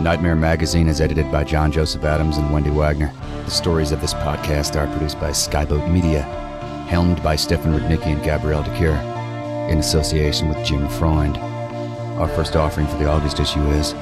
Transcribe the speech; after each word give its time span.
Nightmare 0.00 0.36
Magazine 0.36 0.86
is 0.86 1.00
edited 1.00 1.30
by 1.32 1.42
John 1.42 1.72
Joseph 1.72 2.04
Adams 2.04 2.36
and 2.36 2.52
Wendy 2.52 2.70
Wagner. 2.70 3.12
The 3.44 3.50
stories 3.50 3.90
of 3.90 4.00
this 4.00 4.14
podcast 4.14 4.76
are 4.76 4.86
produced 4.92 5.18
by 5.20 5.30
Skyboat 5.30 5.90
Media, 5.90 6.22
helmed 6.88 7.20
by 7.20 7.34
Stefan 7.34 7.72
Rudnicki 7.72 8.06
and 8.06 8.22
Gabrielle 8.22 8.62
de 8.62 8.76
Cuir, 8.76 8.94
in 9.68 9.78
association 9.78 10.48
with 10.48 10.64
Jim 10.64 10.88
Freund. 10.88 11.36
Our 12.16 12.28
first 12.28 12.54
offering 12.54 12.86
for 12.86 12.96
the 12.98 13.10
August 13.10 13.40
issue 13.40 13.66
is 13.70 13.92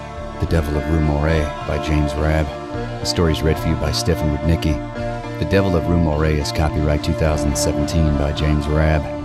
The 0.41 0.49
Devil 0.51 0.77
of 0.77 0.87
Rue 0.91 1.01
Moret 1.01 1.47
by 1.67 1.83
James 1.83 2.13
Rabb. 2.17 2.47
The 3.01 3.07
story 3.07 3.33
is 3.33 3.43
read 3.43 3.59
for 3.59 3.69
you 3.69 3.77
by 3.77 3.93
Stefan 3.93 4.37
Rudnicki. 4.37 4.75
The 5.39 5.49
Devil 5.49 5.77
of 5.77 5.89
Rue 5.89 5.97
Moret 5.97 6.39
is 6.39 6.53
copyright 6.53 7.05
2017 7.05 8.19
by 8.19 8.33
James 8.33 8.67
Rabb. 8.67 9.16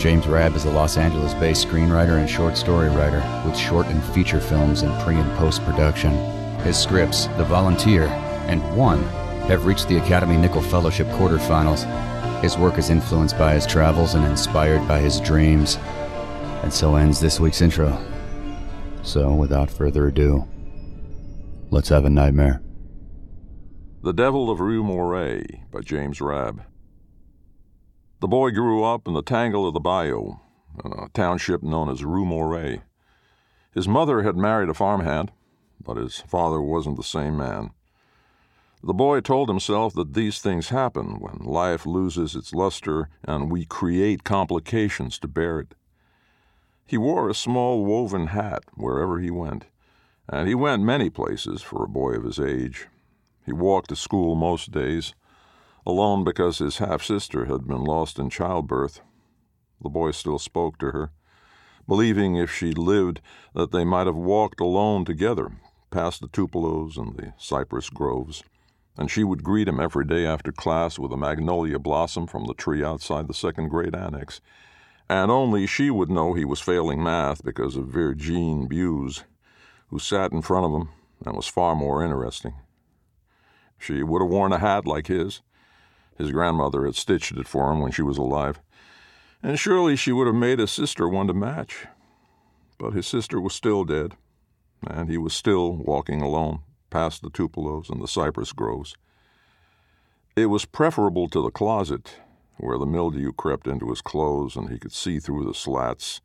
James 0.00 0.26
Rabb 0.26 0.56
is 0.56 0.64
a 0.64 0.70
Los 0.70 0.96
Angeles 0.96 1.34
based 1.34 1.68
screenwriter 1.68 2.18
and 2.18 2.28
short 2.28 2.56
story 2.56 2.88
writer 2.88 3.22
with 3.44 3.54
short 3.54 3.86
and 3.88 4.02
feature 4.02 4.40
films 4.40 4.80
in 4.80 4.90
pre 5.02 5.14
and 5.14 5.30
post 5.36 5.62
production. 5.66 6.12
His 6.60 6.78
scripts, 6.78 7.26
The 7.36 7.44
Volunteer 7.44 8.04
and 8.48 8.62
One, 8.74 9.02
have 9.50 9.66
reached 9.66 9.88
the 9.88 9.98
Academy 9.98 10.36
Nicholl 10.36 10.64
Fellowship 10.70 11.06
quarterfinals. 11.08 11.84
His 12.40 12.56
work 12.56 12.78
is 12.78 12.88
influenced 12.88 13.36
by 13.36 13.52
his 13.52 13.66
travels 13.66 14.14
and 14.14 14.24
inspired 14.24 14.88
by 14.88 15.00
his 15.00 15.20
dreams. 15.20 15.76
And 16.62 16.72
so 16.72 16.96
ends 16.96 17.20
this 17.20 17.38
week's 17.38 17.60
intro. 17.60 18.02
So, 19.02 19.34
without 19.34 19.70
further 19.70 20.06
ado, 20.08 20.48
let's 21.70 21.90
have 21.90 22.06
a 22.06 22.10
nightmare. 22.10 22.62
The 24.02 24.14
Devil 24.14 24.48
of 24.48 24.60
Rue 24.60 24.82
Moret 24.82 25.70
by 25.70 25.82
James 25.82 26.22
Rabb. 26.22 26.62
The 28.20 28.28
boy 28.28 28.50
grew 28.50 28.84
up 28.84 29.08
in 29.08 29.14
the 29.14 29.22
tangle 29.22 29.66
of 29.66 29.72
the 29.72 29.80
bayou, 29.80 30.34
a 30.84 31.08
township 31.14 31.62
known 31.62 31.88
as 31.88 32.04
Rue 32.04 32.26
Moret. 32.26 32.82
His 33.72 33.88
mother 33.88 34.22
had 34.22 34.36
married 34.36 34.68
a 34.68 34.74
farmhand, 34.74 35.32
but 35.82 35.96
his 35.96 36.18
father 36.18 36.60
wasn't 36.60 36.98
the 36.98 37.02
same 37.02 37.38
man. 37.38 37.70
The 38.82 38.92
boy 38.92 39.20
told 39.20 39.48
himself 39.48 39.94
that 39.94 40.12
these 40.12 40.38
things 40.38 40.68
happen 40.68 41.18
when 41.18 41.38
life 41.38 41.86
loses 41.86 42.36
its 42.36 42.52
luster 42.52 43.08
and 43.24 43.50
we 43.50 43.64
create 43.64 44.22
complications 44.22 45.18
to 45.20 45.28
bear 45.28 45.60
it. 45.60 45.74
He 46.86 46.98
wore 46.98 47.30
a 47.30 47.34
small 47.34 47.86
woven 47.86 48.26
hat 48.28 48.64
wherever 48.74 49.18
he 49.18 49.30
went, 49.30 49.64
and 50.28 50.46
he 50.46 50.54
went 50.54 50.82
many 50.82 51.08
places 51.08 51.62
for 51.62 51.84
a 51.84 51.88
boy 51.88 52.12
of 52.16 52.24
his 52.24 52.38
age. 52.38 52.88
He 53.46 53.52
walked 53.52 53.88
to 53.88 53.96
school 53.96 54.34
most 54.34 54.72
days, 54.72 55.14
alone 55.86 56.24
because 56.24 56.58
his 56.58 56.78
half 56.78 57.02
sister 57.02 57.46
had 57.46 57.66
been 57.66 57.84
lost 57.84 58.18
in 58.18 58.30
childbirth. 58.30 59.00
The 59.80 59.88
boy 59.88 60.10
still 60.10 60.38
spoke 60.38 60.78
to 60.78 60.90
her, 60.90 61.10
believing 61.88 62.36
if 62.36 62.52
she 62.52 62.72
lived 62.72 63.20
that 63.54 63.72
they 63.72 63.84
might 63.84 64.06
have 64.06 64.16
walked 64.16 64.60
alone 64.60 65.04
together 65.04 65.52
past 65.90 66.20
the 66.20 66.28
tupelos 66.28 66.96
and 66.96 67.16
the 67.16 67.32
cypress 67.36 67.90
groves, 67.90 68.44
and 68.96 69.10
she 69.10 69.24
would 69.24 69.42
greet 69.42 69.68
him 69.68 69.80
every 69.80 70.04
day 70.04 70.24
after 70.24 70.52
class 70.52 70.98
with 70.98 71.12
a 71.12 71.16
magnolia 71.16 71.78
blossom 71.78 72.26
from 72.26 72.46
the 72.46 72.54
tree 72.54 72.84
outside 72.84 73.26
the 73.26 73.34
second 73.34 73.68
grade 73.68 73.94
annex. 73.94 74.40
And 75.08 75.30
only 75.30 75.66
she 75.66 75.90
would 75.90 76.10
know 76.10 76.34
he 76.34 76.44
was 76.44 76.60
failing 76.60 77.02
math 77.02 77.42
because 77.42 77.76
of 77.76 77.88
Virgine 77.88 78.68
Buse, 78.68 79.24
who 79.88 79.98
sat 79.98 80.30
in 80.30 80.42
front 80.42 80.66
of 80.66 80.72
him 80.72 80.90
and 81.26 81.34
was 81.34 81.48
far 81.48 81.74
more 81.74 82.04
interesting. 82.04 82.54
She 83.76 84.02
would 84.02 84.22
have 84.22 84.30
worn 84.30 84.52
a 84.52 84.58
hat 84.58 84.86
like 84.86 85.08
his, 85.08 85.40
his 86.20 86.32
grandmother 86.32 86.84
had 86.84 86.94
stitched 86.94 87.36
it 87.36 87.48
for 87.48 87.72
him 87.72 87.80
when 87.80 87.90
she 87.90 88.02
was 88.02 88.18
alive, 88.18 88.60
and 89.42 89.58
surely 89.58 89.96
she 89.96 90.12
would 90.12 90.26
have 90.26 90.36
made 90.36 90.58
his 90.58 90.70
sister 90.70 91.08
one 91.08 91.26
to 91.26 91.34
match. 91.34 91.86
But 92.78 92.92
his 92.92 93.06
sister 93.06 93.40
was 93.40 93.54
still 93.54 93.84
dead, 93.84 94.16
and 94.86 95.08
he 95.08 95.16
was 95.16 95.32
still 95.32 95.72
walking 95.72 96.20
alone 96.20 96.60
past 96.90 97.22
the 97.22 97.30
tupelos 97.30 97.88
and 97.88 98.02
the 98.02 98.08
cypress 98.08 98.52
groves. 98.52 98.94
It 100.36 100.46
was 100.46 100.64
preferable 100.64 101.28
to 101.30 101.42
the 101.42 101.50
closet, 101.50 102.16
where 102.58 102.78
the 102.78 102.86
mildew 102.86 103.32
crept 103.32 103.66
into 103.66 103.88
his 103.88 104.02
clothes 104.02 104.56
and 104.56 104.68
he 104.68 104.78
could 104.78 104.92
see 104.92 105.18
through 105.18 105.44
the 105.46 105.54
slats, 105.54 106.20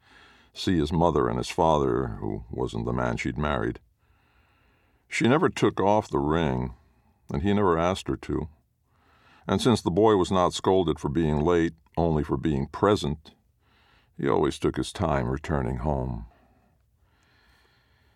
see 0.54 0.78
his 0.78 0.92
mother 0.92 1.30
and 1.30 1.38
his 1.38 1.50
father, 1.50 2.18
who 2.20 2.44
wasn't 2.52 2.86
the 2.86 2.94
man 2.94 3.18
she'd 3.18 3.38
married. 3.38 3.80
She 5.08 5.28
never 5.28 5.50
took 5.50 5.80
off 5.80 6.10
the 6.10 6.20
ring, 6.20 6.74
and 7.32 7.44
he 7.44 7.54
never 7.54 7.78
asked 7.78 8.08
her 8.08 8.18
to 8.18 8.50
and 9.48 9.62
since 9.62 9.82
the 9.82 9.92
boy 9.92 10.16
was 10.16 10.32
not 10.32 10.54
scolded 10.54 11.00
for 11.00 11.10
being 11.10 11.42
late, 11.42 11.74
only 11.98 12.24
for 12.24 12.38
being 12.38 12.68
present, 12.68 13.32
he 14.18 14.28
always 14.28 14.58
took 14.58 14.78
his 14.78 14.92
time 14.92 15.28
returning 15.28 15.78
home. 15.78 16.26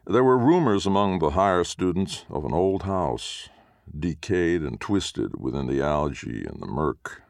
There 0.08 0.24
were 0.24 0.38
rumors 0.38 0.86
among 0.86 1.20
the 1.20 1.31
higher 1.31 1.64
students 1.64 2.26
of 2.30 2.46
an 2.46 2.54
old 2.54 2.84
house, 2.84 3.50
decayed 3.98 4.62
and 4.64 4.80
twisted 4.80 5.40
within 5.40 5.68
the 5.68 5.81
algae 5.81 6.46
and 6.46 6.60
the 6.60 6.68
murk, 6.68 7.22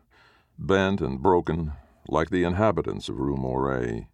bent 0.57 1.01
and 1.01 1.21
broken 1.21 1.73
like 2.07 2.29
the 2.29 2.43
inhabitants 2.43 3.09
of 3.09 3.19
Rue 3.19 3.35
Moret. 3.35 4.07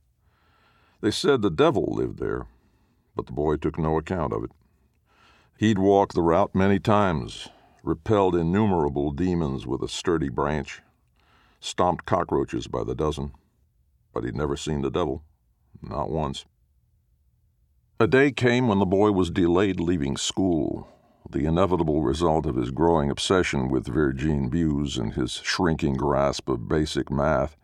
They 1.01 1.11
said 1.11 1.41
the 1.41 1.51
devil 1.51 1.93
lived 1.93 2.19
there, 2.19 2.47
but 3.15 3.27
the 3.27 3.33
boy 3.33 3.57
took 3.57 3.77
no 3.77 3.97
account 3.97 4.33
of 4.33 4.43
it. 4.43 4.51
He'd 5.57 5.77
walked 5.77 6.15
the 6.15 6.21
route 6.21 6.55
many 6.55 6.79
times, 6.79 7.49
repelled 7.85 8.35
innumerable 8.35 9.11
demons 9.11 9.67
with 9.67 9.81
a 9.81 9.87
sturdy 9.87 10.29
branch, 10.29 10.81
stomped 11.59 12.05
cockroaches 12.05 12.67
by 12.67 12.83
the 12.83 12.95
dozen, 12.95 13.31
but 14.13 14.23
he'd 14.23 14.35
never 14.35 14.57
seen 14.57 14.81
the 14.81 14.89
devil, 14.89 15.23
not 15.81 16.09
once. 16.09 16.45
A 17.99 18.07
day 18.07 18.31
came 18.31 18.67
when 18.67 18.79
the 18.79 18.85
boy 18.85 19.11
was 19.11 19.29
delayed 19.29 19.79
leaving 19.79 20.17
school, 20.17 20.87
the 21.29 21.45
inevitable 21.45 22.01
result 22.01 22.45
of 22.45 22.55
his 22.55 22.71
growing 22.71 23.09
obsession 23.09 23.69
with 23.69 23.87
Virgine 23.87 24.49
Buse 24.49 24.97
and 24.97 25.13
his 25.13 25.33
shrinking 25.43 25.93
grasp 25.93 26.49
of 26.49 26.67
basic 26.67 27.09
math. 27.09 27.55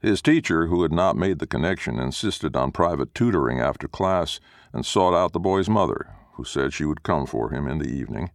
His 0.00 0.22
teacher, 0.22 0.66
who 0.66 0.82
had 0.82 0.92
not 0.92 1.16
made 1.16 1.38
the 1.38 1.46
connection, 1.46 1.98
insisted 1.98 2.56
on 2.56 2.72
private 2.72 3.14
tutoring 3.14 3.60
after 3.60 3.88
class 3.88 4.40
and 4.72 4.86
sought 4.86 5.14
out 5.14 5.32
the 5.32 5.40
boy's 5.40 5.68
mother, 5.68 6.14
who 6.32 6.44
said 6.44 6.72
she 6.72 6.84
would 6.84 7.02
come 7.02 7.26
for 7.26 7.50
him 7.50 7.66
in 7.66 7.78
the 7.78 7.88
evening. 7.88 8.30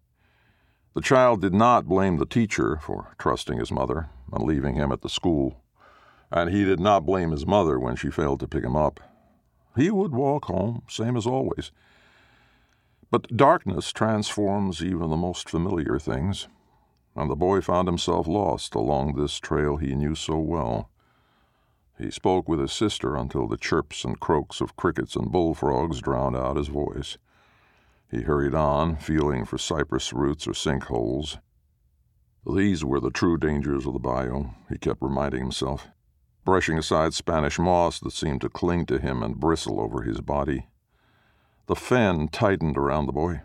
The 0.94 1.01
child 1.01 1.42
did 1.42 1.54
not 1.56 1.88
blame 1.88 2.18
the 2.18 2.25
teacher 2.25 2.78
for 2.78 3.16
trusting 3.18 3.57
his 3.57 3.72
mother 3.72 4.10
and 4.31 4.44
leaving 4.44 4.75
him 4.75 4.92
at 4.92 5.01
the 5.01 5.10
school, 5.10 5.60
and 6.31 6.51
he 6.51 6.63
did 6.63 6.80
not 6.80 7.06
blame 7.06 7.31
his 7.31 7.48
mother 7.48 7.80
when 7.80 7.95
she 7.95 8.12
failed 8.12 8.40
to 8.42 8.48
pick 8.48 8.63
him 8.63 8.75
up. 8.75 9.00
He 9.75 9.90
would 9.90 10.13
walk 10.13 10.45
home, 10.45 10.84
same 10.88 11.18
as 11.18 11.25
always. 11.25 11.72
But 13.10 13.36
darkness 13.36 13.92
transforms 13.92 14.84
even 14.84 15.10
the 15.10 15.18
most 15.18 15.50
familiar 15.50 15.98
things, 15.98 16.48
and 17.16 17.30
the 17.30 17.36
boy 17.36 17.62
found 17.62 17.88
himself 17.88 18.28
lost 18.28 18.75
along 18.75 19.16
this 19.16 19.39
trail 19.39 19.78
he 19.78 19.96
knew 19.96 20.13
so 20.13 20.38
well. 20.38 20.89
He 21.98 22.12
spoke 22.12 22.48
with 22.48 22.60
his 22.60 22.74
sister 22.74 23.16
until 23.16 23.48
the 23.48 23.57
chirps 23.57 24.04
and 24.04 24.19
croaks 24.19 24.62
of 24.62 24.75
crickets 24.75 25.16
and 25.16 25.31
bullfrogs 25.31 26.01
drowned 26.01 26.36
out 26.36 26.57
his 26.57 26.68
voice. 26.68 27.18
He 28.13 28.21
hurried 28.21 28.54
on, 28.54 28.98
feeling 28.98 29.44
for 29.44 29.57
cypress 29.57 30.13
roots 30.13 30.45
or 30.45 30.51
sinkholes. 30.51 31.39
These 32.45 32.86
were 32.86 33.00
the 33.00 33.10
true 33.10 33.38
dangers 33.38 33.88
of 33.88 33.94
the 33.94 34.00
bayou, 34.00 34.51
he 34.69 34.77
kept 34.77 35.01
reminding 35.01 35.39
himself, 35.39 35.88
brushing 36.45 36.77
aside 36.77 37.15
Spanish 37.15 37.57
moss 37.57 38.00
that 38.00 38.12
seemed 38.12 38.42
to 38.42 38.50
cling 38.50 38.86
to 38.86 39.00
him 39.00 39.24
and 39.24 39.39
bristle 39.39 39.81
over 39.81 40.04
his 40.04 40.21
body. 40.21 40.68
The 41.65 41.75
fen 41.75 42.27
tightened 42.27 42.77
around 42.77 43.07
the 43.07 43.13
boy, 43.13 43.42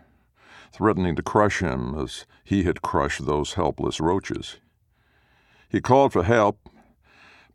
threatening 0.71 1.15
to 1.15 1.23
crush 1.23 1.63
him 1.63 1.95
as 1.97 2.27
he 2.43 2.61
had 2.61 2.83
crushed 2.83 3.25
those 3.25 3.55
helpless 3.55 3.99
roaches. 3.99 4.57
He 5.67 5.81
called 5.81 6.13
for 6.13 6.23
help, 6.23 6.69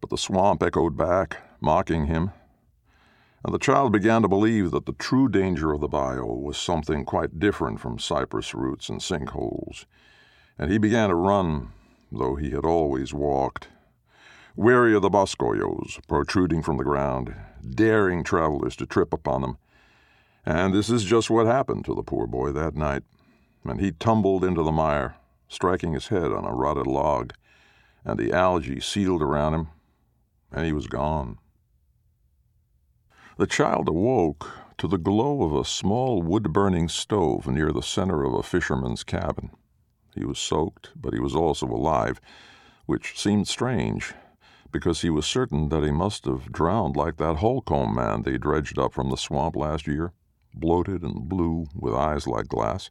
but 0.01 0.11
the 0.11 0.19
swamp 0.19 0.65
echoed 0.65 0.97
back, 0.97 1.37
mocking 1.61 2.07
him 2.07 2.33
and 3.45 3.53
the 3.53 3.59
child 3.59 3.93
began 3.93 4.23
to 4.23 4.29
believe 4.29 4.71
that 4.71 4.87
the 4.87 4.95
true 4.95 5.29
danger 5.29 5.73
of 5.73 5.81
the 5.81 5.89
bayou 5.89 6.25
was 6.25 6.57
something 6.57 7.05
quite 7.05 7.39
different 7.39 7.79
from 7.79 7.99
cypress 7.99 8.55
roots 8.55 8.89
and 8.89 9.01
sinkholes. 9.01 9.85
And 10.59 10.73
he 10.73 10.79
began 10.79 11.11
to 11.11 11.15
run, 11.15 11.73
though 12.11 12.37
he 12.37 12.53
had 12.53 12.65
always 12.65 13.13
walked, 13.13 13.69
wary 14.57 14.95
of 14.95 15.03
the 15.03 15.11
boscoyos 15.11 16.01
protruding 16.09 16.63
from 16.63 16.79
the 16.79 16.85
ground, 16.85 17.35
daring 17.69 18.25
travelers 18.25 18.77
to 18.77 18.87
trip 18.87 19.13
upon 19.13 19.43
them. 19.43 19.59
And 20.47 20.73
this 20.73 20.89
is 20.89 21.05
just 21.05 21.29
what 21.29 21.47
happened 21.47 21.85
to 21.85 21.95
the 21.95 22.03
poor 22.03 22.27
boy 22.27 22.53
that 22.53 22.75
night, 22.75 23.03
and 23.65 23.79
he 23.79 23.93
tumbled 23.93 24.45
into 24.45 24.63
the 24.63 24.73
mire, 24.73 25.17
striking 25.49 25.93
his 25.93 26.09
head 26.09 26.33
on 26.33 26.47
a 26.47 26.55
rotted 26.55 26.87
log, 26.87 27.35
and 28.05 28.19
the 28.19 28.33
algae 28.33 28.81
sealed 28.81 29.23
around 29.23 29.55
him, 29.55 29.69
and 30.51 30.65
he 30.65 30.73
was 30.73 30.87
gone. 30.87 31.39
The 33.37 33.49
child 33.49 33.89
awoke 33.89 34.49
to 34.79 34.87
the 34.87 34.97
glow 34.97 35.43
of 35.43 35.55
a 35.55 35.65
small 35.65 36.23
wood 36.23 36.53
burning 36.53 36.89
stove 36.89 37.49
near 37.49 37.73
the 37.73 37.83
center 37.83 38.23
of 38.23 38.33
a 38.33 38.45
fisherman's 38.45 39.03
cabin. 39.03 39.51
He 40.15 40.25
was 40.25 40.39
soaked, 40.39 40.93
but 40.95 41.13
he 41.13 41.19
was 41.19 41.35
also 41.35 41.67
alive, 41.67 42.21
which 42.87 43.19
seemed 43.19 43.49
strange, 43.49 44.15
because 44.71 45.01
he 45.01 45.11
was 45.11 45.27
certain 45.27 45.69
that 45.71 45.83
he 45.83 45.91
must 45.91 46.27
have 46.27 46.53
drowned 46.53 46.95
like 46.95 47.17
that 47.17 47.39
Holcomb 47.39 47.97
man 47.97 48.23
they 48.23 48.39
dredged 48.39 48.79
up 48.79 48.93
from 48.93 49.11
the 49.11 49.17
swamp 49.17 49.57
last 49.57 49.89
year, 49.89 50.13
bloated 50.55 51.03
and 51.03 51.29
blue, 51.29 51.67
with 51.75 51.93
eyes 51.93 52.29
like 52.29 52.47
glass. 52.47 52.89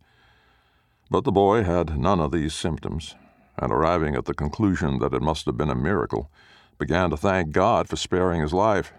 But 1.10 1.24
the 1.24 1.32
boy 1.32 1.64
had 1.64 1.98
none 1.98 2.20
of 2.20 2.34
these 2.34 2.54
symptoms, 2.54 3.16
and 3.58 3.72
arriving 3.72 4.16
at 4.18 4.26
the 4.26 4.34
conclusion 4.34 5.00
that 5.00 5.14
it 5.14 5.22
must 5.22 5.46
have 5.46 5.56
been 5.56 5.70
a 5.70 5.76
miracle, 5.76 6.30
began 6.78 7.12
to 7.12 7.18
thank 7.18 7.54
God 7.54 7.88
for 7.88 7.96
sparing 7.96 8.42
his 8.42 8.52
life. 8.52 8.92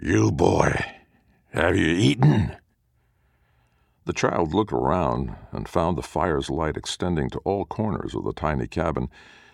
You 0.00 0.32
boy, 0.32 0.72
have 1.52 1.76
you 1.76 1.86
eaten? 1.86 2.56
The 4.06 4.14
child 4.14 4.54
looked 4.54 4.72
around 4.72 5.36
and 5.50 5.68
found 5.68 5.98
the 5.98 6.02
fire's 6.02 6.48
light 6.48 6.78
extending 6.78 7.28
to 7.28 7.40
all 7.40 7.66
corners 7.66 8.14
of 8.14 8.24
the 8.24 8.32
tiny 8.32 8.66
cabin, 8.66 9.10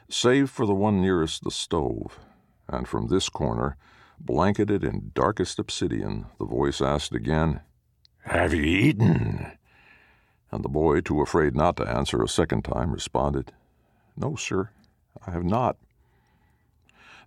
save 0.08 0.48
for 0.48 0.64
the 0.64 0.76
one 0.76 1.00
nearest 1.00 1.42
the 1.42 1.50
stove. 1.50 2.20
And 2.68 2.86
from 2.86 3.08
this 3.08 3.28
corner, 3.28 3.76
blanketed 4.20 4.84
in 4.84 5.10
darkest 5.12 5.58
obsidian, 5.58 6.26
the 6.38 6.46
voice 6.46 6.80
asked 6.80 7.16
again, 7.16 7.62
Have 8.20 8.54
you 8.54 8.62
eaten? 8.62 9.58
And 10.52 10.64
the 10.64 10.68
boy, 10.68 11.00
too 11.00 11.20
afraid 11.20 11.56
not 11.56 11.76
to 11.78 11.88
answer 11.88 12.22
a 12.22 12.28
second 12.28 12.62
time, 12.62 12.92
responded, 12.92 13.50
No, 14.16 14.36
sir, 14.36 14.70
I 15.26 15.32
have 15.32 15.44
not. 15.44 15.78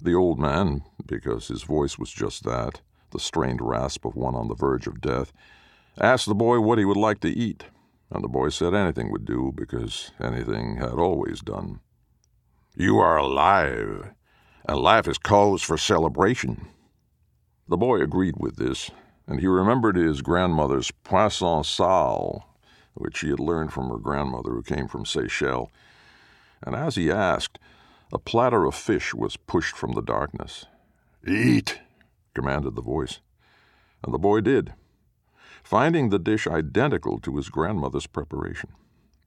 The 0.02 0.14
old 0.14 0.40
man, 0.40 0.84
because 1.06 1.50
his 1.50 1.64
voice 1.64 2.00
was 2.00 2.10
just 2.10 2.46
that, 2.46 2.80
the 3.12 3.20
strained 3.20 3.62
rasp 3.62 4.06
of 4.06 4.16
one 4.16 4.36
on 4.36 4.48
the 4.48 4.56
verge 4.56 4.88
of 4.88 5.02
death, 5.02 5.32
asked 6.00 6.26
the 6.26 6.36
boy 6.36 6.60
what 6.60 6.78
he 6.78 6.86
would 6.86 6.98
like 6.98 7.20
to 7.22 7.30
eat, 7.30 7.66
and 8.10 8.24
the 8.24 8.30
boy 8.30 8.50
said 8.50 8.74
anything 8.74 9.12
would 9.12 9.26
do 9.26 9.54
because 9.56 10.12
anything 10.20 10.78
had 10.78 10.94
always 10.94 11.42
done. 11.42 11.80
You 12.76 13.00
are 13.00 13.18
alive, 13.18 14.12
and 14.68 14.78
life 14.80 15.08
is 15.08 15.18
cause 15.18 15.62
for 15.62 15.78
celebration. 15.78 16.68
The 17.68 17.78
boy 17.78 18.02
agreed 18.02 18.36
with 18.38 18.58
this, 18.58 18.92
and 19.28 19.40
he 19.40 19.48
remembered 19.48 19.96
his 19.96 20.22
grandmother's 20.22 20.92
poisson 21.04 21.64
sale, 21.64 22.46
which 22.94 23.20
he 23.20 23.30
had 23.30 23.40
learned 23.40 23.72
from 23.74 23.90
her 23.90 23.98
grandmother 23.98 24.52
who 24.52 24.64
came 24.64 24.88
from 24.88 25.06
Seychelles. 25.06 25.70
And 26.64 26.76
as 26.76 26.96
he 26.96 27.12
asked, 27.12 27.60
a 28.14 28.20
platter 28.20 28.66
of 28.66 28.76
fish 28.76 29.14
was 29.14 29.38
pushed 29.38 29.76
from 29.76 29.94
the 29.94 30.02
darkness. 30.02 30.66
Eat, 31.26 31.80
commanded 32.34 32.76
the 32.76 32.82
voice. 32.82 33.20
And 34.04 34.14
the 34.14 34.20
boy 34.20 34.42
did, 34.42 34.74
finding 35.64 36.10
the 36.10 36.20
dish 36.20 36.48
identical 36.48 37.20
to 37.20 37.38
his 37.38 37.50
grandmother's 37.50 38.08
preparation. 38.08 38.70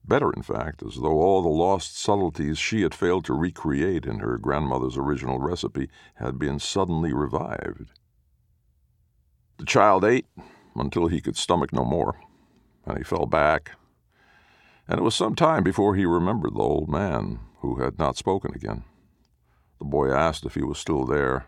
Better, 0.06 0.32
in 0.32 0.42
fact, 0.42 0.82
as 0.82 0.96
though 0.96 1.20
all 1.20 1.42
the 1.42 1.48
lost 1.48 1.98
subtleties 1.98 2.58
she 2.58 2.82
had 2.82 2.94
failed 2.94 3.24
to 3.24 3.32
recreate 3.32 4.04
in 4.04 4.18
her 4.18 4.36
grandmother's 4.36 4.98
original 4.98 5.38
recipe 5.38 5.88
had 6.16 6.38
been 6.38 6.58
suddenly 6.58 7.12
revived. 7.14 7.90
The 9.56 9.64
child 9.64 10.04
ate 10.04 10.26
until 10.76 11.06
he 11.06 11.20
could 11.20 11.36
stomach 11.36 11.72
no 11.72 11.84
more, 11.84 12.18
and 12.84 12.98
he 12.98 13.04
fell 13.04 13.26
back. 13.26 13.72
And 14.86 14.98
it 14.98 15.04
was 15.04 15.14
some 15.14 15.34
time 15.34 15.62
before 15.62 15.94
he 15.94 16.04
remembered 16.04 16.54
the 16.54 16.60
old 16.60 16.90
man, 16.90 17.40
who 17.60 17.76
had 17.76 17.98
not 17.98 18.18
spoken 18.18 18.52
again. 18.54 18.84
The 19.78 19.86
boy 19.86 20.12
asked 20.12 20.44
if 20.44 20.54
he 20.54 20.62
was 20.62 20.78
still 20.78 21.06
there, 21.06 21.46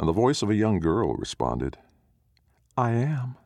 and 0.00 0.08
the 0.08 0.12
voice 0.12 0.40
of 0.40 0.48
a 0.48 0.54
young 0.54 0.80
girl 0.80 1.12
responded, 1.12 1.76
I 2.74 2.92
am. 2.92 3.36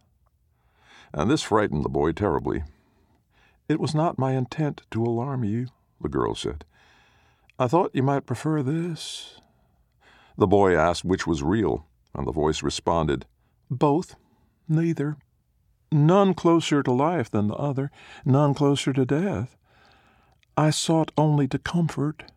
And 1.13 1.29
this 1.29 1.43
frightened 1.43 1.85
the 1.85 1.89
boy 1.89 2.13
terribly. 2.13 2.63
It 3.69 3.81
was 3.81 3.93
not 3.93 4.21
my 4.21 4.35
intent 4.35 4.83
to 4.93 5.03
alarm 5.03 5.43
you, 5.43 5.67
the 6.01 6.09
girl 6.09 6.37
said. 6.37 6.65
I 7.59 7.67
thought 7.67 7.91
you 7.93 8.05
might 8.05 8.27
prefer 8.27 8.63
this. 8.63 9.41
The 10.39 10.47
boy 10.47 10.77
asked 10.77 11.05
which 11.05 11.27
was 11.27 11.43
real, 11.43 11.89
and 12.15 12.25
the 12.25 12.33
voice 12.33 12.63
responded, 12.63 13.27
Both, 13.69 14.15
neither. 14.69 15.17
None 15.91 16.35
closer 16.35 16.85
to 16.85 16.93
life 16.93 17.33
than 17.33 17.49
the 17.49 17.55
other, 17.55 17.91
none 18.25 18.55
closer 18.55 18.93
to 18.93 19.05
death. 19.05 19.57
I 20.57 20.71
sought 20.71 21.11
only 21.19 21.49
to 21.49 21.59
comfort. 21.59 22.31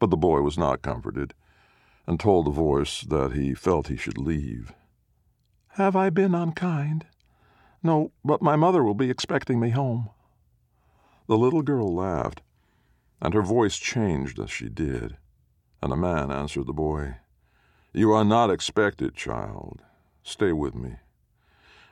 But 0.00 0.10
the 0.10 0.16
boy 0.16 0.40
was 0.40 0.58
not 0.58 0.82
comforted 0.82 1.34
and 2.06 2.18
told 2.18 2.46
the 2.46 2.50
voice 2.50 3.02
that 3.02 3.32
he 3.32 3.54
felt 3.54 3.88
he 3.88 3.96
should 3.96 4.18
leave. 4.18 4.72
Have 5.76 5.96
I 5.96 6.10
been 6.10 6.34
unkind? 6.34 7.06
No, 7.82 8.12
but 8.24 8.42
my 8.42 8.56
mother 8.56 8.84
will 8.84 8.94
be 8.94 9.10
expecting 9.10 9.58
me 9.58 9.70
home. 9.70 10.10
The 11.26 11.38
little 11.38 11.62
girl 11.62 11.94
laughed, 11.94 12.42
and 13.20 13.34
her 13.34 13.42
voice 13.42 13.78
changed 13.78 14.38
as 14.38 14.50
she 14.50 14.68
did, 14.68 15.16
and 15.80 15.92
a 15.92 15.96
man 15.96 16.30
answered 16.30 16.66
the 16.66 16.72
boy. 16.72 17.16
You 17.92 18.12
are 18.12 18.24
not 18.24 18.50
expected, 18.50 19.14
child. 19.14 19.80
Stay 20.22 20.52
with 20.52 20.74
me. 20.74 20.96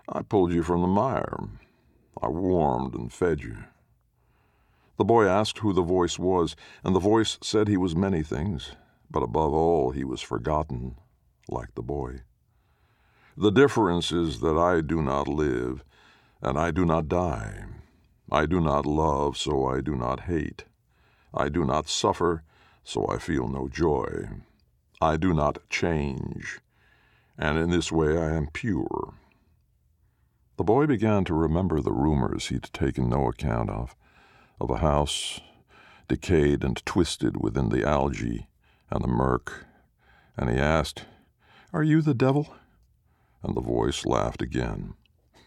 I 0.08 0.22
pulled 0.22 0.52
you 0.52 0.62
from 0.62 0.80
the 0.80 0.86
mire. 0.88 1.48
I 2.20 2.28
warmed 2.28 2.94
and 2.94 3.12
fed 3.12 3.40
you. 3.42 3.64
The 4.98 5.04
boy 5.04 5.26
asked 5.26 5.58
who 5.58 5.72
the 5.72 5.82
voice 5.82 6.18
was, 6.18 6.56
and 6.84 6.94
the 6.94 7.00
voice 7.00 7.38
said 7.42 7.68
he 7.68 7.76
was 7.76 7.96
many 7.96 8.22
things, 8.22 8.72
but 9.10 9.22
above 9.22 9.52
all, 9.52 9.90
he 9.90 10.04
was 10.04 10.20
forgotten, 10.20 10.96
like 11.48 11.74
the 11.74 11.82
boy. 11.82 12.22
The 13.36 13.50
difference 13.50 14.12
is 14.12 14.40
that 14.40 14.56
I 14.56 14.80
do 14.80 15.02
not 15.02 15.26
live, 15.26 15.82
and 16.40 16.58
I 16.58 16.70
do 16.70 16.84
not 16.84 17.08
die. 17.08 17.64
I 18.30 18.46
do 18.46 18.60
not 18.60 18.86
love, 18.86 19.36
so 19.36 19.66
I 19.66 19.80
do 19.80 19.96
not 19.96 20.20
hate. 20.20 20.64
I 21.34 21.48
do 21.48 21.64
not 21.64 21.88
suffer, 21.88 22.44
so 22.84 23.06
I 23.08 23.18
feel 23.18 23.48
no 23.48 23.68
joy. 23.68 24.28
I 25.00 25.16
do 25.16 25.32
not 25.32 25.68
change, 25.70 26.60
and 27.38 27.58
in 27.58 27.70
this 27.70 27.90
way 27.90 28.16
I 28.16 28.36
am 28.36 28.48
pure. 28.52 29.14
The 30.56 30.64
boy 30.64 30.86
began 30.86 31.24
to 31.24 31.34
remember 31.34 31.80
the 31.80 31.92
rumors 31.92 32.48
he'd 32.48 32.64
taken 32.64 33.08
no 33.08 33.28
account 33.28 33.70
of, 33.70 33.96
of 34.60 34.70
a 34.70 34.78
house 34.78 35.40
decayed 36.06 36.62
and 36.62 36.84
twisted 36.84 37.40
within 37.40 37.70
the 37.70 37.86
algae 37.86 38.50
and 38.90 39.02
the 39.02 39.09
murk, 39.09 39.66
and 40.37 40.50
he 40.50 40.56
asked, 40.56 41.04
Are 41.73 41.82
you 41.82 42.02
the 42.02 42.14
devil? 42.14 42.54
And 43.42 43.56
the 43.56 43.61
voice 43.61 44.04
laughed 44.04 44.42
again. 44.42 44.94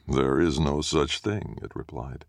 There 0.08 0.40
is 0.40 0.60
no 0.60 0.82
such 0.82 1.20
thing, 1.20 1.60
it 1.62 1.76
replied. 1.76 2.26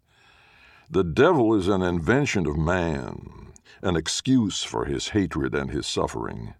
The 0.91 1.05
devil 1.05 1.55
is 1.55 1.69
an 1.69 1.83
invention 1.83 2.47
of 2.47 2.57
man, 2.57 3.53
an 3.83 3.97
excuse 3.97 4.63
for 4.63 4.85
his 4.85 5.09
hatred 5.09 5.55
and 5.55 5.71
his 5.71 5.87
suffering. 5.87 6.55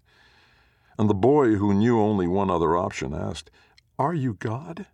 And 0.97 1.09
the 1.09 1.13
boy, 1.13 1.55
who 1.55 1.73
knew 1.73 1.99
only 1.99 2.27
one 2.27 2.49
other 2.49 2.75
option, 2.75 3.13
asked, 3.13 3.51
Are 3.99 4.13
you 4.13 4.33
God? 4.33 4.87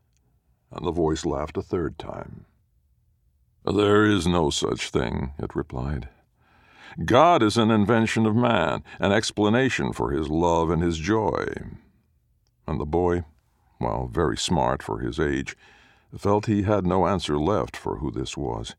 And 0.72 0.86
the 0.86 0.92
voice 0.92 1.26
laughed 1.26 1.58
a 1.58 1.62
third 1.62 1.98
time. 1.98 2.46
There 3.64 4.06
is 4.06 4.26
no 4.26 4.50
such 4.50 4.90
thing, 4.90 5.34
it 5.38 5.56
replied. 5.56 6.10
God 7.06 7.42
is 7.42 7.58
an 7.58 7.72
invention 7.72 8.26
of 8.26 8.36
man, 8.36 8.84
an 9.00 9.12
explanation 9.12 9.94
for 9.94 10.12
his 10.12 10.30
love 10.30 10.70
and 10.70 10.82
his 10.82 10.98
joy. 10.98 11.46
And 12.68 12.80
the 12.80 12.86
boy, 12.86 13.24
while 13.78 14.08
very 14.08 14.38
smart 14.38 14.84
for 14.84 15.00
his 15.00 15.20
age, 15.20 15.56
felt 16.18 16.46
he 16.46 16.64
had 16.64 16.86
no 16.86 17.08
answer 17.08 17.38
left 17.38 17.78
for 17.78 17.98
who 17.98 18.12
this 18.12 18.36
was. 18.36 18.76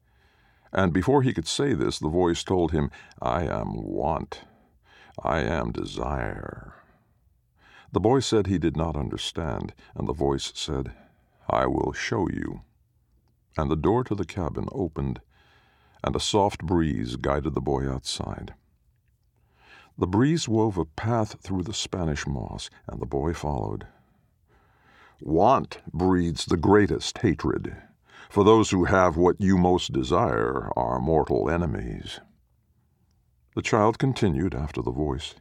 And 0.73 0.93
before 0.93 1.23
he 1.23 1.35
could 1.35 1.47
say 1.47 1.75
this, 1.75 1.99
the 1.99 2.09
voice 2.09 2.45
told 2.45 2.73
him, 2.73 2.91
I 3.21 3.45
am 3.45 3.83
want. 3.83 4.43
I 5.23 5.41
am 5.41 5.73
desire. 5.73 6.75
The 7.93 8.01
boy 8.01 8.21
said 8.21 8.47
he 8.47 8.59
did 8.59 8.77
not 8.77 8.97
understand, 8.97 9.75
and 9.95 10.09
the 10.09 10.15
voice 10.15 10.53
said, 10.55 10.93
I 11.49 11.67
will 11.67 11.93
show 11.93 12.29
you. 12.29 12.63
And 13.57 13.71
the 13.71 13.77
door 13.77 14.03
to 14.05 14.15
the 14.15 14.25
cabin 14.25 14.67
opened, 14.73 15.21
and 16.05 16.17
a 16.17 16.21
soft 16.21 16.65
breeze 16.65 17.17
guided 17.17 17.55
the 17.55 17.61
boy 17.61 17.89
outside. 17.89 18.55
The 19.99 20.07
breeze 20.07 20.49
wove 20.49 20.79
a 20.79 20.85
path 20.85 21.37
through 21.43 21.65
the 21.65 21.75
Spanish 21.75 22.27
moss, 22.27 22.71
and 22.89 23.01
the 23.01 23.07
boy 23.07 23.35
followed. 23.35 23.87
Want 25.21 25.79
breeds 25.93 26.47
the 26.47 26.57
greatest 26.57 27.19
hatred, 27.19 27.77
for 28.29 28.43
those 28.43 28.71
who 28.71 28.85
have 28.85 29.17
what 29.17 29.41
you 29.41 29.59
most 29.59 29.93
desire 29.93 30.71
are 30.77 30.99
mortal 30.99 31.49
enemies. 31.51 32.21
The 33.55 33.63
child 33.63 33.99
continued 33.99 34.55
after 34.55 34.81
the 34.81 34.91
voice. 34.91 35.35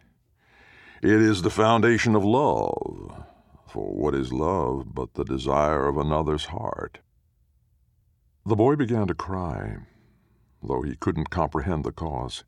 It 1.01 1.09
is 1.09 1.41
the 1.41 1.49
foundation 1.49 2.15
of 2.15 2.23
love, 2.23 3.23
for 3.67 3.95
what 3.95 4.13
is 4.13 4.33
love 4.33 4.93
but 4.93 5.13
the 5.13 5.23
desire 5.23 5.87
of 5.87 5.97
another's 5.97 6.45
heart? 6.45 6.99
The 8.45 8.55
boy 8.55 8.75
began 8.75 9.07
to 9.07 9.15
cry, 9.15 9.77
though 10.63 10.81
he 10.81 10.95
couldn't 10.95 11.29
comprehend 11.29 11.83
the 11.83 11.91
cause. 11.91 12.43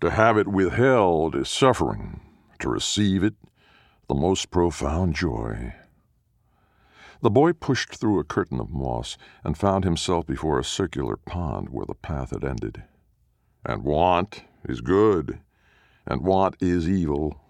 To 0.00 0.10
have 0.10 0.36
it 0.36 0.48
withheld 0.48 1.36
is 1.36 1.48
suffering, 1.48 2.20
to 2.58 2.68
receive 2.68 3.22
it, 3.22 3.34
the 4.08 4.14
most 4.14 4.50
profound 4.50 5.14
joy. 5.14 5.74
The 7.20 7.30
boy 7.30 7.52
pushed 7.52 7.94
through 7.94 8.18
a 8.18 8.24
curtain 8.24 8.58
of 8.58 8.70
moss 8.70 9.16
and 9.44 9.56
found 9.56 9.84
himself 9.84 10.26
before 10.26 10.58
a 10.58 10.64
circular 10.64 11.16
pond 11.16 11.68
where 11.68 11.86
the 11.86 11.94
path 11.94 12.30
had 12.30 12.44
ended. 12.44 12.82
And 13.64 13.84
want 13.84 14.42
is 14.68 14.80
good, 14.80 15.38
and 16.04 16.22
want 16.22 16.56
is 16.60 16.88
evil, 16.88 17.40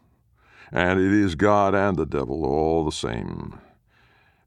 and 0.71 1.01
it 1.01 1.13
is 1.13 1.35
God 1.35 1.75
and 1.75 1.97
the 1.97 2.05
devil 2.05 2.45
all 2.45 2.85
the 2.85 2.93
same. 2.93 3.59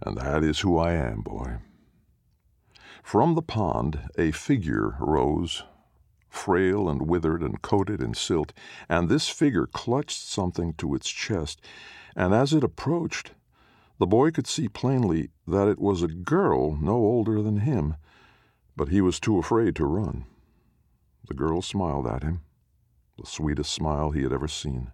And 0.01 0.17
that 0.17 0.43
is 0.43 0.59
who 0.59 0.77
I 0.77 0.93
am, 0.93 1.21
boy. 1.21 1.55
From 3.05 3.35
the 3.35 3.43
pond 3.43 4.09
a 4.17 4.31
figure 4.31 4.97
rose, 4.99 5.61
frail 6.27 6.89
and 6.89 7.03
withered 7.03 7.43
and 7.43 7.61
coated 7.61 8.01
in 8.01 8.15
silt, 8.15 8.51
and 8.89 9.07
this 9.07 9.29
figure 9.29 9.67
clutched 9.67 10.23
something 10.23 10.73
to 10.73 10.95
its 10.95 11.11
chest, 11.11 11.61
and 12.15 12.33
as 12.33 12.51
it 12.51 12.63
approached, 12.63 13.35
the 13.99 14.07
boy 14.07 14.31
could 14.31 14.47
see 14.47 14.67
plainly 14.67 15.29
that 15.47 15.67
it 15.67 15.77
was 15.77 16.01
a 16.01 16.07
girl 16.07 16.75
no 16.77 16.93
older 16.93 17.43
than 17.43 17.59
him, 17.59 17.95
but 18.75 18.89
he 18.89 19.01
was 19.01 19.19
too 19.19 19.37
afraid 19.37 19.75
to 19.75 19.85
run. 19.85 20.25
The 21.27 21.35
girl 21.35 21.61
smiled 21.61 22.07
at 22.07 22.23
him, 22.23 22.41
the 23.19 23.27
sweetest 23.27 23.71
smile 23.71 24.11
he 24.11 24.23
had 24.23 24.33
ever 24.33 24.47
seen, 24.47 24.91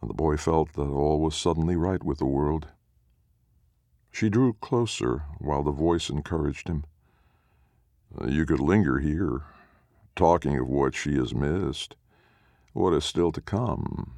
and 0.00 0.10
the 0.10 0.14
boy 0.14 0.36
felt 0.36 0.72
that 0.72 0.90
all 0.90 1.20
was 1.20 1.36
suddenly 1.36 1.76
right 1.76 2.02
with 2.02 2.18
the 2.18 2.26
world. 2.26 2.66
She 4.10 4.28
drew 4.28 4.54
closer 4.54 5.26
while 5.38 5.62
the 5.62 5.70
voice 5.70 6.10
encouraged 6.10 6.66
him. 6.66 6.84
You 8.26 8.44
could 8.46 8.60
linger 8.60 8.98
here, 8.98 9.42
talking 10.14 10.58
of 10.58 10.68
what 10.68 10.94
she 10.94 11.16
has 11.16 11.34
missed, 11.34 11.96
what 12.72 12.92
is 12.92 13.04
still 13.04 13.32
to 13.32 13.40
come, 13.40 14.12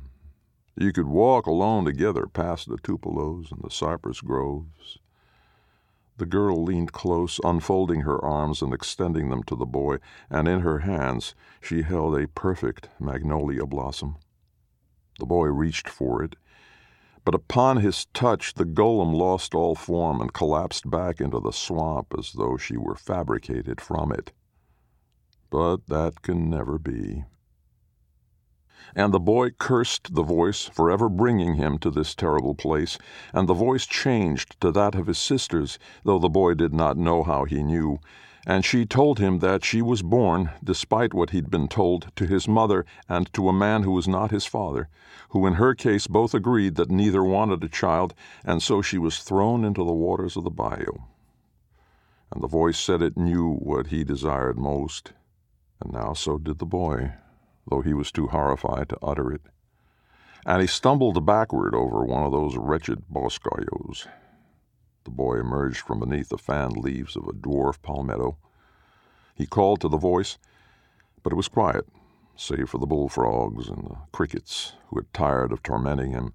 you 0.77 0.93
could 0.93 1.07
walk 1.07 1.47
alone 1.47 1.85
together 1.85 2.27
past 2.27 2.69
the 2.69 2.79
tupelos 2.79 3.53
and 3.53 3.63
the 3.63 3.71
cypress 3.71 4.21
groves. 4.21 4.99
The 6.17 6.27
girl 6.27 6.65
leaned 6.65 6.93
close, 6.93 7.39
unfolding 7.45 8.01
her 8.01 8.23
arms 8.25 8.61
and 8.61 8.75
extending 8.75 9.31
them 9.31 9.45
to 9.45 9.55
the 9.55 9.67
boy, 9.67 9.99
and 10.29 10.49
in 10.49 10.61
her 10.61 10.81
hands 10.81 11.37
she 11.61 11.83
held 11.83 12.17
a 12.17 12.27
perfect 12.27 12.89
magnolia 12.99 13.67
blossom. 13.67 14.17
The 15.21 15.27
boy 15.27 15.47
reached 15.47 15.89
for 15.89 16.25
it, 16.25 16.35
but 17.25 17.35
upon 17.35 17.79
his 17.79 18.07
touch 18.13 18.55
the 18.55 18.67
golem 18.67 19.15
lost 19.15 19.55
all 19.55 19.75
form 19.75 20.21
and 20.21 20.35
collapsed 20.35 20.91
back 20.91 21.21
into 21.21 21.41
the 21.41 21.53
swamp 21.53 22.15
as 22.19 22.33
though 22.33 22.57
she 22.57 22.77
were 22.77 22.95
fabricated 22.95 23.81
from 23.81 24.13
it. 24.13 24.33
But 25.51 25.87
that 25.89 26.23
can 26.23 26.51
never 26.51 26.79
be. 26.79 27.25
And 28.95 29.13
the 29.15 29.21
boy 29.21 29.51
cursed 29.51 30.15
the 30.15 30.23
voice 30.23 30.65
for 30.65 30.91
ever 30.91 31.09
bringing 31.09 31.55
him 31.55 31.79
to 31.79 31.91
this 31.91 32.15
terrible 32.15 32.55
place, 32.55 32.99
and 33.33 33.49
the 33.49 33.55
voice 33.55 33.87
changed 33.87 34.61
to 34.61 34.71
that 34.73 34.95
of 34.95 35.07
his 35.07 35.19
sister's, 35.19 35.79
though 36.05 36.19
the 36.19 36.29
boy 36.29 36.55
did 36.55 36.75
not 36.75 36.97
know 36.97 37.23
how 37.23 37.45
he 37.45 37.63
knew. 37.63 37.99
And 38.47 38.65
she 38.65 38.85
told 38.85 39.19
him 39.19 39.39
that 39.39 39.65
she 39.65 39.81
was 39.81 40.03
born, 40.03 40.51
despite 40.63 41.15
what 41.15 41.31
he'd 41.31 41.51
been 41.51 41.69
told, 41.69 42.09
to 42.17 42.27
his 42.27 42.47
mother 42.47 42.85
and 43.09 43.33
to 43.33 43.49
a 43.49 43.53
man 43.53 43.83
who 43.83 43.93
was 43.93 44.07
not 44.07 44.31
his 44.31 44.45
father, 44.45 44.89
who 45.31 45.47
in 45.47 45.55
her 45.55 45.75
case 45.75 46.07
both 46.07 46.35
agreed 46.35 46.75
that 46.75 46.91
neither 46.91 47.23
wanted 47.25 47.65
a 47.65 47.69
child, 47.69 48.15
and 48.45 48.63
so 48.63 48.83
she 48.83 48.99
was 48.99 49.19
thrown 49.19 49.65
into 49.65 49.85
the 49.85 49.93
waters 49.93 50.37
of 50.37 50.45
the 50.45 50.51
bayou. 50.51 50.99
And 52.33 52.43
the 52.43 52.49
voice 52.49 52.79
said 52.79 53.01
it 53.01 53.17
knew 53.17 53.55
what 53.55 53.87
he 53.87 54.05
desired 54.05 54.59
most, 54.59 55.13
and 55.81 55.93
now 55.93 56.13
so 56.13 56.39
did 56.39 56.59
the 56.59 56.67
boy 56.67 57.15
though 57.69 57.81
he 57.81 57.95
was 57.95 58.13
too 58.13 58.29
horrified 58.29 58.89
to 58.91 58.99
utter 59.03 59.33
it. 59.33 59.43
And 60.47 60.61
he 60.61 60.67
stumbled 60.67 61.25
backward 61.25 61.75
over 61.75 62.05
one 62.05 62.23
of 62.23 62.33
those 62.33 62.57
wretched 62.57 63.05
boscayos. 63.09 64.07
The 65.05 65.11
boy 65.11 65.39
emerged 65.39 65.81
from 65.81 66.01
beneath 66.01 66.31
the 66.31 66.39
fanned 66.39 66.77
leaves 66.77 67.17
of 67.17 67.27
a 67.29 67.33
dwarf 67.33 67.81
palmetto. 67.83 68.37
He 69.35 69.47
called 69.47 69.81
to 69.81 69.89
the 69.89 69.97
voice, 69.97 70.39
but 71.23 71.33
it 71.33 71.37
was 71.37 71.49
quiet, 71.49 71.87
save 72.37 72.71
for 72.71 72.79
the 72.79 72.87
bullfrogs 72.87 73.69
and 73.69 73.85
the 73.85 73.97
crickets 74.13 74.73
who 74.89 74.97
had 74.97 75.13
tired 75.13 75.53
of 75.53 75.63
tormenting 75.63 76.13
him 76.13 76.33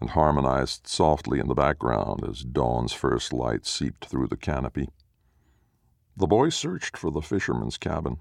and 0.00 0.10
harmonized 0.10 0.86
softly 0.86 1.38
in 1.38 1.48
the 1.48 1.54
background 1.54 2.24
as 2.28 2.42
dawn's 2.42 2.92
first 2.92 3.32
light 3.32 3.66
seeped 3.66 4.06
through 4.06 4.28
the 4.28 4.36
canopy. 4.36 4.88
The 6.16 6.26
boy 6.26 6.50
searched 6.50 6.96
for 6.96 7.10
the 7.10 7.22
fisherman's 7.22 7.78
cabin 7.78 8.20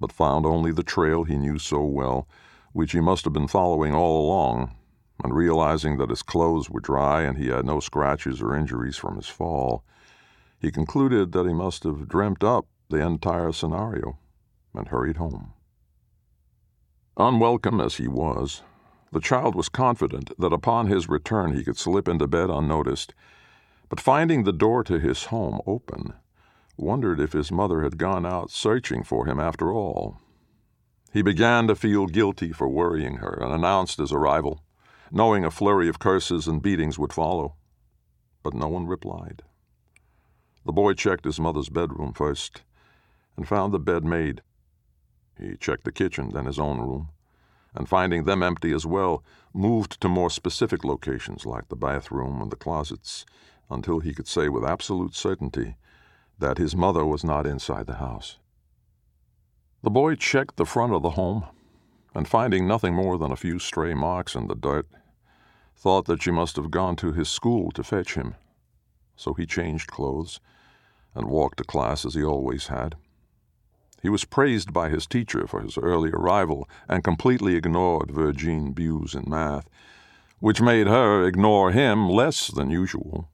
but 0.00 0.12
found 0.12 0.46
only 0.46 0.72
the 0.72 0.82
trail 0.82 1.24
he 1.24 1.36
knew 1.36 1.58
so 1.58 1.82
well, 1.82 2.28
which 2.72 2.92
he 2.92 3.00
must 3.00 3.24
have 3.24 3.32
been 3.32 3.48
following 3.48 3.94
all 3.94 4.26
along, 4.26 4.74
and 5.22 5.34
realizing 5.34 5.96
that 5.96 6.10
his 6.10 6.22
clothes 6.22 6.68
were 6.68 6.80
dry 6.80 7.22
and 7.22 7.38
he 7.38 7.48
had 7.48 7.64
no 7.64 7.80
scratches 7.80 8.42
or 8.42 8.54
injuries 8.54 8.96
from 8.96 9.16
his 9.16 9.28
fall, 9.28 9.84
he 10.58 10.70
concluded 10.70 11.32
that 11.32 11.46
he 11.46 11.52
must 11.52 11.84
have 11.84 12.08
dreamt 12.08 12.42
up 12.42 12.66
the 12.88 13.00
entire 13.00 13.52
scenario 13.52 14.18
and 14.74 14.88
hurried 14.88 15.16
home. 15.16 15.52
Unwelcome 17.16 17.80
as 17.80 17.96
he 17.96 18.08
was, 18.08 18.62
the 19.12 19.20
child 19.20 19.54
was 19.54 19.68
confident 19.68 20.30
that 20.38 20.52
upon 20.52 20.86
his 20.86 21.08
return 21.08 21.54
he 21.54 21.64
could 21.64 21.78
slip 21.78 22.08
into 22.08 22.26
bed 22.26 22.50
unnoticed, 22.50 23.14
but 23.88 24.00
finding 24.00 24.44
the 24.44 24.52
door 24.52 24.84
to 24.84 24.98
his 24.98 25.24
home 25.24 25.60
open, 25.66 26.12
wondered 26.76 27.20
if 27.20 27.32
his 27.32 27.50
mother 27.50 27.82
had 27.82 27.96
gone 27.96 28.26
out 28.26 28.50
searching 28.50 29.02
for 29.02 29.26
him 29.26 29.40
after 29.40 29.72
all. 29.72 30.18
He 31.12 31.22
began 31.22 31.66
to 31.68 31.74
feel 31.74 32.06
guilty 32.06 32.52
for 32.52 32.68
worrying 32.68 33.16
her 33.16 33.38
and 33.40 33.52
announced 33.52 33.98
his 33.98 34.12
arrival, 34.12 34.62
knowing 35.10 35.44
a 35.44 35.50
flurry 35.50 35.88
of 35.88 35.98
curses 35.98 36.46
and 36.46 36.62
beatings 36.62 36.98
would 36.98 37.12
follow. 37.12 37.54
But 38.42 38.54
no 38.54 38.68
one 38.68 38.86
replied. 38.86 39.42
The 40.64 40.72
boy 40.72 40.94
checked 40.94 41.24
his 41.24 41.38
mother's 41.38 41.68
bedroom 41.68 42.12
first 42.12 42.62
and 43.36 43.46
found 43.46 43.72
the 43.72 43.78
bed 43.78 44.04
made. 44.04 44.42
He 45.38 45.56
checked 45.56 45.84
the 45.84 45.92
kitchen, 45.92 46.30
then 46.32 46.46
his 46.46 46.58
own 46.58 46.80
room, 46.80 47.10
and 47.74 47.88
finding 47.88 48.24
them 48.24 48.42
empty 48.42 48.72
as 48.72 48.86
well, 48.86 49.22
moved 49.52 50.00
to 50.00 50.08
more 50.08 50.30
specific 50.30 50.84
locations 50.84 51.46
like 51.46 51.68
the 51.68 51.76
bathroom 51.76 52.40
and 52.40 52.50
the 52.50 52.56
closets 52.56 53.24
until 53.70 54.00
he 54.00 54.14
could 54.14 54.28
say 54.28 54.48
with 54.48 54.64
absolute 54.64 55.14
certainty 55.14 55.76
that 56.38 56.58
his 56.58 56.76
mother 56.76 57.04
was 57.04 57.24
not 57.24 57.46
inside 57.46 57.86
the 57.86 57.96
house. 57.96 58.38
The 59.82 59.90
boy 59.90 60.16
checked 60.16 60.56
the 60.56 60.64
front 60.64 60.92
of 60.92 61.02
the 61.02 61.10
home, 61.10 61.44
and 62.16 62.26
finding 62.26 62.66
nothing 62.66 62.94
more 62.94 63.18
than 63.18 63.30
a 63.30 63.36
few 63.36 63.58
stray 63.58 63.92
marks 63.92 64.34
in 64.34 64.46
the 64.46 64.54
dirt, 64.54 64.88
thought 65.76 66.06
that 66.06 66.22
she 66.22 66.30
must 66.30 66.56
have 66.56 66.70
gone 66.70 66.96
to 66.96 67.12
his 67.12 67.28
school 67.28 67.70
to 67.70 67.84
fetch 67.84 68.14
him. 68.14 68.34
So 69.16 69.34
he 69.34 69.44
changed 69.44 69.90
clothes 69.90 70.40
and 71.14 71.28
walked 71.28 71.58
to 71.58 71.64
class 71.64 72.06
as 72.06 72.14
he 72.14 72.24
always 72.24 72.68
had. 72.68 72.94
He 74.00 74.08
was 74.08 74.24
praised 74.24 74.72
by 74.72 74.88
his 74.88 75.06
teacher 75.06 75.46
for 75.46 75.60
his 75.60 75.76
early 75.76 76.08
arrival 76.10 76.66
and 76.88 77.04
completely 77.04 77.54
ignored 77.54 78.10
Virgine 78.10 78.72
Buse 78.72 79.14
in 79.14 79.28
math, 79.28 79.68
which 80.40 80.62
made 80.62 80.86
her 80.86 81.22
ignore 81.22 81.70
him 81.70 82.08
less 82.08 82.48
than 82.48 82.70
usual. 82.70 83.28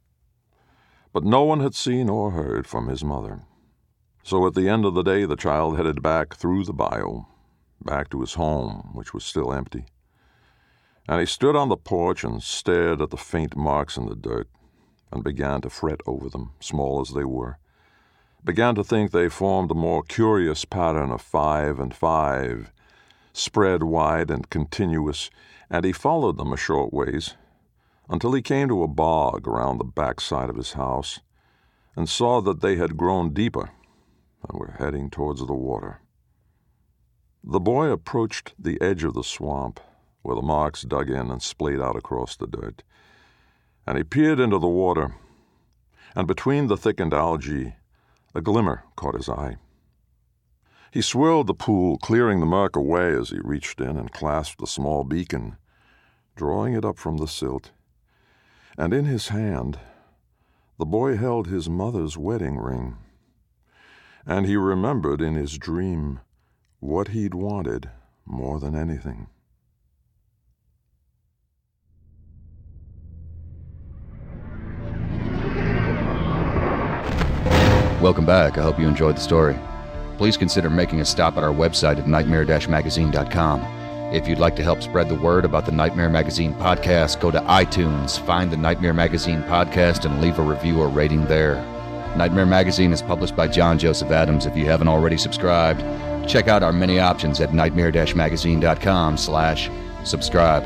But 1.12 1.22
no 1.22 1.44
one 1.44 1.60
had 1.60 1.76
seen 1.76 2.08
or 2.08 2.32
heard 2.32 2.66
from 2.66 2.88
his 2.88 3.04
mother. 3.04 3.42
So 4.24 4.44
at 4.44 4.54
the 4.54 4.68
end 4.68 4.84
of 4.84 4.94
the 4.94 5.04
day, 5.04 5.24
the 5.24 5.36
child 5.36 5.76
headed 5.76 6.02
back 6.02 6.34
through 6.34 6.64
the 6.64 6.72
bayou, 6.72 7.26
back 7.84 8.10
to 8.10 8.20
his 8.20 8.34
home, 8.34 8.90
which 8.94 9.12
was 9.12 9.24
still 9.24 9.52
empty 9.52 9.86
and 11.08 11.20
he 11.20 11.26
stood 11.26 11.56
on 11.56 11.68
the 11.68 11.76
porch 11.76 12.24
and 12.24 12.42
stared 12.42 13.00
at 13.00 13.10
the 13.10 13.16
faint 13.16 13.56
marks 13.56 13.96
in 13.96 14.06
the 14.06 14.14
dirt, 14.14 14.48
and 15.10 15.24
began 15.24 15.60
to 15.60 15.70
fret 15.70 16.00
over 16.06 16.28
them, 16.28 16.52
small 16.60 17.00
as 17.00 17.10
they 17.10 17.24
were. 17.24 17.58
Began 18.44 18.74
to 18.74 18.84
think 18.84 19.10
they 19.10 19.28
formed 19.28 19.70
a 19.70 19.74
more 19.74 20.02
curious 20.02 20.64
pattern 20.64 21.10
of 21.10 21.20
five 21.20 21.78
and 21.78 21.94
five, 21.94 22.72
spread 23.32 23.82
wide 23.82 24.30
and 24.30 24.48
continuous, 24.50 25.30
and 25.70 25.84
he 25.84 25.92
followed 25.92 26.38
them 26.38 26.52
a 26.52 26.56
short 26.56 26.92
ways 26.92 27.34
until 28.08 28.32
he 28.32 28.42
came 28.42 28.68
to 28.68 28.82
a 28.82 28.88
bog 28.88 29.46
around 29.46 29.78
the 29.78 29.84
back 29.84 30.20
side 30.20 30.50
of 30.50 30.56
his 30.56 30.72
house 30.72 31.20
and 31.96 32.08
saw 32.08 32.40
that 32.40 32.60
they 32.60 32.76
had 32.76 32.96
grown 32.96 33.32
deeper 33.32 33.70
and 34.48 34.58
were 34.58 34.74
heading 34.78 35.08
towards 35.08 35.44
the 35.44 35.54
water. 35.54 36.01
The 37.44 37.61
boy 37.61 37.88
approached 37.88 38.54
the 38.56 38.80
edge 38.80 39.02
of 39.02 39.14
the 39.14 39.25
swamp 39.25 39.80
where 40.22 40.37
the 40.37 40.42
marks 40.42 40.82
dug 40.82 41.11
in 41.11 41.30
and 41.30 41.42
splayed 41.42 41.80
out 41.80 41.96
across 41.96 42.37
the 42.37 42.46
dirt. 42.46 42.84
And 43.84 43.99
he 43.99 44.04
peered 44.04 44.38
into 44.38 44.58
the 44.58 44.68
water, 44.68 45.16
and 46.14 46.28
between 46.28 46.68
the 46.68 46.76
thickened 46.76 47.12
algae, 47.12 47.75
a 48.32 48.40
glimmer 48.40 48.84
caught 48.94 49.16
his 49.16 49.28
eye. 49.28 49.56
He 50.92 51.02
swirled 51.02 51.49
the 51.49 51.54
pool, 51.54 51.99
clearing 51.99 52.38
the 52.38 52.46
murk 52.46 52.76
away 52.76 53.12
as 53.14 53.30
he 53.30 53.40
reached 53.42 53.80
in 53.80 53.96
and 53.96 54.12
clasped 54.12 54.61
the 54.61 54.66
small 54.66 55.02
beacon, 55.02 55.56
drawing 56.37 56.75
it 56.75 56.84
up 56.84 56.99
from 56.99 57.16
the 57.16 57.26
silt. 57.26 57.72
And 58.78 58.94
in 58.94 59.06
his 59.06 59.28
hand, 59.28 59.80
the 60.78 60.87
boy 60.87 61.16
held 61.16 61.49
his 61.49 61.68
mother's 61.68 62.16
wedding 62.16 62.56
ring. 62.56 62.99
And 64.25 64.46
he 64.46 64.56
remembered 64.56 65.20
in 65.20 65.34
his 65.34 65.58
dream 65.58 66.20
what 66.82 67.08
he'd 67.08 67.32
wanted 67.32 67.88
more 68.26 68.58
than 68.58 68.74
anything. 68.74 69.28
Welcome 78.02 78.26
back. 78.26 78.58
I 78.58 78.62
hope 78.62 78.80
you 78.80 78.88
enjoyed 78.88 79.16
the 79.16 79.20
story. 79.20 79.56
Please 80.18 80.36
consider 80.36 80.68
making 80.68 81.00
a 81.00 81.04
stop 81.04 81.36
at 81.36 81.44
our 81.44 81.54
website 81.54 81.98
at 81.98 82.08
nightmare-magazine.com. 82.08 83.60
If 84.12 84.26
you'd 84.26 84.40
like 84.40 84.56
to 84.56 84.64
help 84.64 84.82
spread 84.82 85.08
the 85.08 85.14
word 85.14 85.44
about 85.44 85.66
the 85.66 85.72
Nightmare 85.72 86.10
Magazine 86.10 86.52
podcast, 86.54 87.20
go 87.20 87.30
to 87.30 87.40
iTunes, 87.42 88.20
find 88.26 88.50
the 88.50 88.56
Nightmare 88.56 88.92
Magazine 88.92 89.44
podcast, 89.44 90.04
and 90.04 90.20
leave 90.20 90.40
a 90.40 90.42
review 90.42 90.80
or 90.80 90.88
rating 90.88 91.26
there. 91.26 91.54
Nightmare 92.16 92.44
Magazine 92.44 92.92
is 92.92 93.02
published 93.02 93.36
by 93.36 93.46
John 93.46 93.78
Joseph 93.78 94.10
Adams. 94.10 94.46
If 94.46 94.56
you 94.56 94.66
haven't 94.66 94.88
already 94.88 95.16
subscribed, 95.16 95.80
check 96.26 96.49
out 96.49 96.62
our 96.62 96.73
many 96.73 96.99
options 96.99 97.41
at 97.41 97.55
nightmare-magazine.com 97.55 99.17
slash 99.17 99.71
subscribe. 100.05 100.64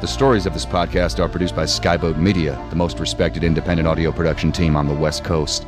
The 0.00 0.08
stories 0.08 0.46
of 0.46 0.52
this 0.52 0.66
podcast 0.66 1.20
are 1.20 1.28
produced 1.28 1.54
by 1.54 1.64
Skyboat 1.64 2.16
Media, 2.16 2.60
the 2.70 2.76
most 2.76 2.98
respected 2.98 3.44
independent 3.44 3.86
audio 3.86 4.10
production 4.10 4.50
team 4.50 4.74
on 4.74 4.88
the 4.88 4.94
West 4.94 5.22
Coast. 5.22 5.64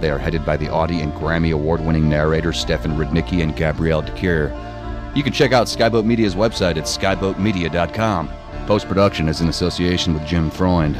They 0.00 0.10
are 0.10 0.18
headed 0.18 0.46
by 0.46 0.56
the 0.56 0.70
Audie 0.70 1.00
and 1.00 1.12
Grammy 1.12 1.52
award 1.52 1.80
winning 1.84 2.08
narrators 2.08 2.58
Stefan 2.58 2.96
Rudnicki 2.96 3.42
and 3.42 3.54
Gabrielle 3.54 4.02
de 4.02 4.12
Cuir. 4.12 4.52
You 5.14 5.22
can 5.22 5.32
check 5.32 5.52
out 5.52 5.66
Skyboat 5.66 6.04
Media's 6.04 6.34
website 6.34 6.76
at 6.76 6.84
skyboatmedia.com. 6.84 8.30
Post 8.66 8.88
production 8.88 9.28
is 9.28 9.42
in 9.42 9.48
association 9.48 10.14
with 10.14 10.26
Jim 10.26 10.50
Freund. 10.50 10.96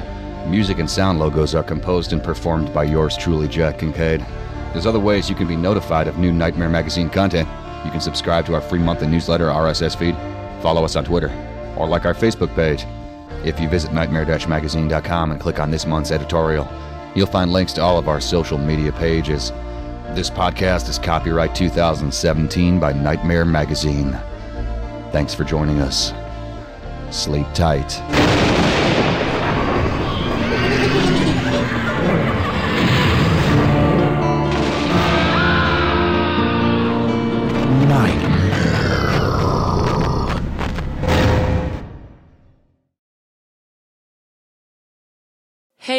Music 0.51 0.79
and 0.79 0.91
sound 0.91 1.19
logos 1.19 1.55
are 1.55 1.65
composed 1.65 2.13
and 2.13 2.23
performed 2.23 2.73
by 2.75 2.85
yours 2.85 3.17
truly, 3.17 3.49
Jack 3.49 3.79
Kincaid. 3.79 4.21
There's 4.73 4.87
other 4.87 5.01
ways 5.01 5.31
you 5.31 5.35
can 5.35 5.49
be 5.49 5.57
notified 5.57 6.07
of 6.07 6.19
new 6.19 6.33
Nightmare 6.33 6.69
Magazine 6.69 7.09
content. 7.09 7.49
You 7.85 7.91
can 7.91 8.01
subscribe 8.01 8.47
to 8.47 8.55
our 8.55 8.61
free 8.61 8.79
monthly 8.79 9.07
newsletter 9.07 9.47
RSS 9.49 9.97
feed, 9.97 10.17
follow 10.63 10.85
us 10.85 10.97
on 10.97 11.05
Twitter, 11.05 11.31
or 11.77 11.87
like 11.87 12.05
our 12.05 12.15
Facebook 12.15 12.55
page. 12.55 12.87
If 13.45 13.61
you 13.61 13.69
visit 13.69 13.93
nightmare-magazine.com 13.93 15.33
and 15.33 15.41
click 15.41 15.61
on 15.61 15.71
this 15.71 15.85
month's 15.85 16.11
editorial, 16.11 16.67
You'll 17.15 17.29
find 17.29 17.53
links 17.53 17.73
to 17.75 17.83
all 17.83 17.97
of 17.97 18.09
our 18.09 18.21
social 18.21 18.59
media 18.59 18.93
pages. 18.93 19.51
This 20.15 20.31
podcast 20.31 20.89
is 20.89 20.99
copyright 20.99 21.55
2017 21.55 22.81
by 22.81 22.93
Nightmare 22.93 23.45
Magazine. 23.45 24.19
Thanks 25.13 25.33
for 25.33 25.45
joining 25.45 25.79
us. 25.81 26.13
Sleep 27.11 27.47
tight. 27.55 28.64